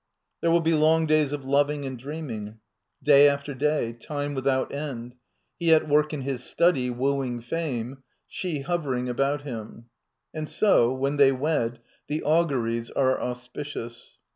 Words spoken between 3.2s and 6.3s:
after day, time without end: he at work in